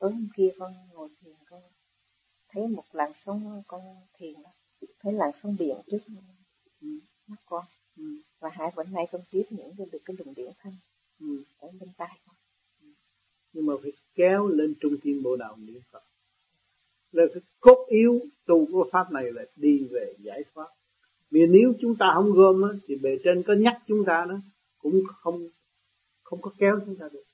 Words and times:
tối 0.00 0.12
hôm 0.12 0.28
kia 0.36 0.50
con 0.58 0.72
ngồi 0.92 1.08
thiền 1.20 1.34
con 1.50 1.62
thấy 2.48 2.66
một 2.66 2.84
làn 2.92 3.12
sóng 3.24 3.62
con 3.66 3.80
thiền 4.18 4.42
đó. 4.42 4.50
Thấy 5.00 5.12
làn 5.12 5.30
sóng 5.42 5.56
điện 5.58 5.76
trước 5.90 5.98
mắt. 6.08 7.36
Con. 7.46 7.64
Ừ. 7.96 8.04
và 8.40 8.50
hai 8.52 8.70
bữa 8.76 8.82
nay 8.82 9.06
con 9.12 9.20
tiếp 9.30 9.42
những 9.50 9.76
được 9.92 9.98
cái 10.04 10.16
luồng 10.18 10.34
điện 10.34 10.52
thanh. 10.58 10.72
Ừ. 11.20 11.42
ở 11.58 11.68
bên 11.80 11.88
tai 11.96 12.18
con. 12.26 12.36
Nhưng 13.52 13.66
mà 13.66 13.74
phải 13.82 13.92
kéo 14.14 14.48
lên 14.48 14.74
trung 14.80 14.96
thiên 15.02 15.22
bộ 15.22 15.36
đạo 15.36 15.56
niệm 15.56 15.80
phật. 15.90 16.02
Là 17.12 17.24
cái 17.34 17.42
cốt 17.60 17.86
yếu 17.88 18.20
tu 18.46 18.66
của 18.72 18.88
pháp 18.92 19.12
này 19.12 19.32
là 19.32 19.42
đi 19.56 19.88
về 19.90 20.14
giải 20.18 20.44
thoát. 20.54 20.68
Vì 21.30 21.46
nếu 21.46 21.72
chúng 21.80 21.96
ta 21.96 22.10
không 22.14 22.32
gom 22.32 22.62
á, 22.62 22.68
thì 22.86 22.96
bề 22.96 23.18
trên 23.24 23.42
có 23.42 23.54
nhắc 23.54 23.82
chúng 23.86 24.04
ta 24.04 24.26
đó 24.28 24.38
cũng 24.78 25.02
không 25.06 25.48
không 26.22 26.42
có 26.42 26.52
kéo 26.58 26.80
chúng 26.86 26.96
ta 26.96 27.08
được 27.12 27.24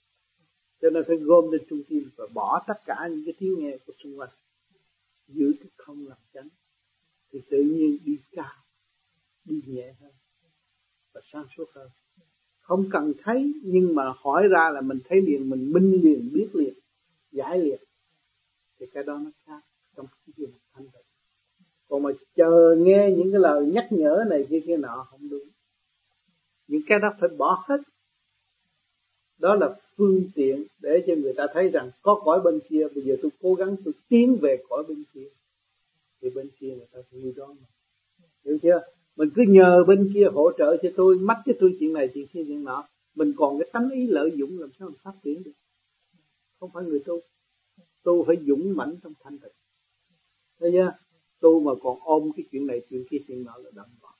cho 0.80 0.90
nên 0.90 1.04
phải 1.06 1.16
gom 1.16 1.50
lên 1.50 1.60
trung 1.70 1.82
tâm 1.90 1.98
và 2.16 2.26
bỏ 2.34 2.64
tất 2.66 2.80
cả 2.86 3.08
những 3.10 3.24
cái 3.24 3.34
thiếu 3.38 3.56
nghe 3.58 3.76
của 3.86 3.92
xung 4.02 4.18
quanh 4.18 4.30
giữ 5.28 5.52
cái 5.60 5.70
không 5.76 6.08
làm 6.08 6.18
chánh. 6.34 6.48
Thì 7.32 7.40
tự 7.50 7.62
nhiên 7.62 7.98
đi 8.04 8.18
cao, 8.32 8.54
đi 9.44 9.60
nhẹ 9.66 9.94
hơn 10.00 10.12
và 11.12 11.20
sáng 11.32 11.44
suốt 11.56 11.64
hơn. 11.74 11.90
Không 12.60 12.88
cần 12.92 13.12
thấy, 13.22 13.52
nhưng 13.62 13.94
mà 13.94 14.12
hỏi 14.16 14.48
ra 14.48 14.70
là 14.70 14.80
mình 14.80 14.98
thấy 15.08 15.20
liền, 15.20 15.50
mình 15.50 15.72
minh 15.72 16.00
liền, 16.02 16.30
biết 16.32 16.48
liền, 16.54 16.74
giải 17.32 17.58
liền. 17.58 17.80
Thì 18.78 18.86
cái 18.92 19.04
đó 19.04 19.18
nó 19.24 19.30
khác 19.46 19.60
trong 19.96 20.06
cái 20.06 20.32
chuyện 20.36 20.50
thanh 20.72 20.84
tịnh. 20.84 21.02
Còn 21.88 22.02
mà 22.02 22.10
chờ 22.34 22.76
nghe 22.78 23.10
những 23.16 23.32
cái 23.32 23.40
lời 23.40 23.66
nhắc 23.66 23.86
nhở 23.90 24.24
này 24.30 24.46
kia 24.50 24.60
kia 24.66 24.76
nọ 24.76 25.06
không 25.10 25.28
đúng. 25.28 25.48
Những 26.68 26.82
cái 26.86 26.98
đó 26.98 27.08
phải 27.20 27.28
bỏ 27.38 27.64
hết 27.68 27.80
đó 29.46 29.54
là 29.54 29.76
phương 29.96 30.22
tiện 30.34 30.64
để 30.80 31.04
cho 31.06 31.14
người 31.14 31.32
ta 31.36 31.46
thấy 31.52 31.68
rằng 31.68 31.90
có 32.02 32.20
cõi 32.24 32.40
bên 32.44 32.58
kia. 32.68 32.86
Bây 32.94 33.04
giờ 33.04 33.16
tôi 33.22 33.30
cố 33.42 33.54
gắng 33.54 33.76
tôi 33.84 33.94
tiến 34.08 34.36
về 34.40 34.56
cõi 34.68 34.84
bên 34.88 35.04
kia. 35.14 35.28
Thì 36.20 36.30
bên 36.30 36.48
kia 36.60 36.74
người 36.76 36.86
ta 36.92 36.98
vui 37.10 37.32
đó 37.36 37.46
mà. 37.60 37.66
Hiểu 38.44 38.58
chưa? 38.62 38.80
Mình 39.16 39.28
cứ 39.34 39.42
nhờ 39.48 39.84
bên 39.88 40.10
kia 40.14 40.26
hỗ 40.32 40.50
trợ 40.58 40.76
cho 40.82 40.88
tôi 40.96 41.18
mắc 41.18 41.38
cái 41.44 41.54
tôi 41.60 41.76
chuyện 41.80 41.92
này 41.92 42.08
chuyện 42.14 42.26
kia 42.26 42.44
chuyện 42.46 42.64
nọ. 42.64 42.84
Mình 43.14 43.32
còn 43.36 43.58
cái 43.58 43.68
tánh 43.72 43.90
ý 43.90 44.06
lợi 44.06 44.30
dụng 44.34 44.58
làm 44.58 44.70
sao 44.78 44.88
mình 44.88 44.98
phát 45.02 45.14
triển 45.24 45.42
được? 45.42 45.52
Không 46.60 46.70
phải 46.74 46.84
người 46.84 47.00
tu. 47.06 47.20
Tu 48.02 48.24
phải 48.24 48.36
dũng 48.46 48.76
mãnh 48.76 48.94
trong 49.02 49.12
thanh 49.22 49.38
tịnh. 49.38 49.52
Thấy 50.60 50.70
chưa? 50.72 50.92
Tu 51.40 51.60
mà 51.60 51.72
còn 51.82 51.98
ôm 52.04 52.30
cái 52.36 52.44
chuyện 52.52 52.66
này 52.66 52.80
chuyện 52.90 53.04
kia 53.10 53.18
chuyện 53.28 53.44
nọ 53.44 53.58
là 53.58 53.70
đậm 53.74 53.86
bọt 54.02 54.14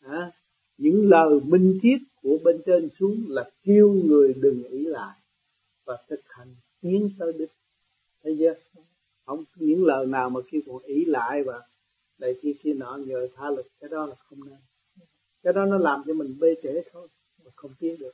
à, 0.00 0.32
những 0.78 1.08
lời 1.08 1.40
minh 1.44 1.78
thiết 1.82 1.98
của 2.22 2.38
bên 2.44 2.62
trên 2.66 2.88
xuống 2.98 3.24
là 3.28 3.50
kêu 3.62 3.92
người 3.92 4.34
đừng 4.34 4.64
ý 4.64 4.84
lại 4.84 5.18
và 5.84 5.98
thực 6.08 6.20
hành 6.28 6.54
tiến 6.80 7.10
tới 7.18 7.32
đích. 7.32 7.50
Thấy 8.22 8.36
chưa 8.38 8.54
không 9.26 9.44
những 9.54 9.84
lời 9.84 10.06
nào 10.06 10.30
mà 10.30 10.40
kêu 10.50 10.60
còn 10.66 10.82
ý 10.82 11.04
lại 11.04 11.42
và 11.42 11.60
đây 12.18 12.38
kia 12.42 12.52
kia 12.62 12.74
nọ, 12.74 12.96
nhờ 12.96 13.28
tha 13.36 13.50
lực, 13.50 13.66
cái 13.80 13.90
đó 13.90 14.06
là 14.06 14.14
không 14.14 14.38
nên. 14.44 14.58
Cái 15.42 15.52
đó 15.52 15.66
nó 15.66 15.78
làm 15.78 16.02
cho 16.06 16.14
mình 16.14 16.36
bê 16.40 16.54
trễ 16.62 16.82
thôi, 16.92 17.08
mà 17.44 17.50
không 17.54 17.74
tiến 17.78 17.98
được. 17.98 18.12